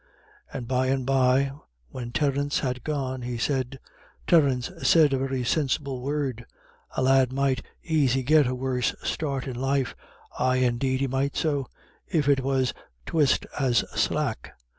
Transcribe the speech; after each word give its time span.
And 0.51 0.67
by 0.67 0.87
and 0.87 1.05
by 1.05 1.51
when 1.89 2.11
Terence 2.11 2.61
had 2.61 2.83
gone, 2.83 3.21
he 3.21 3.37
said, 3.37 3.77
"Terence 4.25 4.71
said 4.81 5.13
a 5.13 5.19
very 5.19 5.43
sinsible 5.43 6.01
word; 6.01 6.43
a 6.97 7.03
lad 7.03 7.31
might 7.31 7.63
aisy 7.83 8.23
get 8.23 8.47
a 8.47 8.55
worse 8.55 8.95
start 9.03 9.45
in 9.47 9.55
life, 9.55 9.95
ay 10.39 10.55
indeed 10.55 11.01
he 11.01 11.07
might 11.07 11.35
so, 11.35 11.67
if 12.07 12.27
it 12.27 12.39
was 12.39 12.73
twyste 13.05 13.45
as 13.59 13.85
slack. 13.95 14.53